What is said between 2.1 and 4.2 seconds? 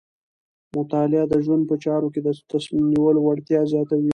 کې د تصمیم نیولو وړتیا زیاتوي.